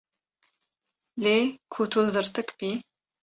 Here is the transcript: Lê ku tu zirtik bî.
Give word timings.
Lê 1.23 1.35
ku 1.71 1.81
tu 1.91 1.99
zirtik 2.13 2.49
bî. 2.57 2.69